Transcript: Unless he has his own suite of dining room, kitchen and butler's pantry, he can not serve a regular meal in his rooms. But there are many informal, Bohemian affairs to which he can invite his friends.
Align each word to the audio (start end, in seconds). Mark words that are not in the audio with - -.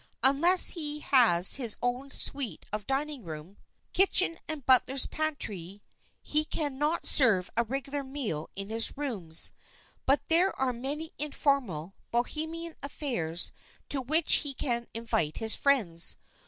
Unless 0.23 0.69
he 0.71 0.97
has 1.01 1.57
his 1.57 1.75
own 1.79 2.09
suite 2.09 2.65
of 2.73 2.87
dining 2.87 3.23
room, 3.23 3.57
kitchen 3.93 4.39
and 4.47 4.65
butler's 4.65 5.05
pantry, 5.05 5.83
he 6.23 6.43
can 6.43 6.79
not 6.79 7.05
serve 7.05 7.51
a 7.55 7.63
regular 7.63 8.03
meal 8.03 8.49
in 8.55 8.69
his 8.69 8.97
rooms. 8.97 9.51
But 10.07 10.27
there 10.27 10.59
are 10.59 10.73
many 10.73 11.11
informal, 11.19 11.93
Bohemian 12.09 12.75
affairs 12.81 13.51
to 13.89 14.01
which 14.01 14.37
he 14.37 14.55
can 14.55 14.87
invite 14.95 15.37
his 15.37 15.55
friends. 15.55 16.17